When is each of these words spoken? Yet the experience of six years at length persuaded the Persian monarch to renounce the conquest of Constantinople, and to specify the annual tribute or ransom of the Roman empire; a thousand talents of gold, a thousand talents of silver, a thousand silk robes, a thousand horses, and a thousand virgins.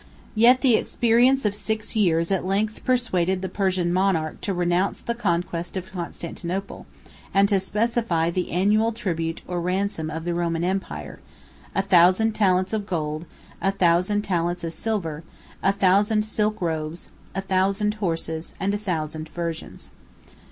Yet 0.33 0.61
the 0.61 0.77
experience 0.77 1.45
of 1.45 1.53
six 1.53 1.95
years 1.95 2.31
at 2.31 2.43
length 2.43 2.83
persuaded 2.83 3.43
the 3.43 3.47
Persian 3.49 3.93
monarch 3.93 4.41
to 4.41 4.51
renounce 4.55 4.99
the 4.99 5.13
conquest 5.13 5.77
of 5.77 5.91
Constantinople, 5.91 6.87
and 7.35 7.47
to 7.49 7.59
specify 7.59 8.31
the 8.31 8.49
annual 8.51 8.93
tribute 8.93 9.43
or 9.47 9.61
ransom 9.61 10.09
of 10.09 10.25
the 10.25 10.33
Roman 10.33 10.63
empire; 10.63 11.19
a 11.75 11.83
thousand 11.83 12.31
talents 12.33 12.73
of 12.73 12.87
gold, 12.87 13.27
a 13.61 13.69
thousand 13.71 14.23
talents 14.23 14.63
of 14.63 14.73
silver, 14.73 15.23
a 15.61 15.71
thousand 15.71 16.25
silk 16.25 16.59
robes, 16.63 17.09
a 17.35 17.41
thousand 17.41 17.93
horses, 18.01 18.55
and 18.59 18.73
a 18.73 18.79
thousand 18.79 19.29
virgins. 19.29 19.91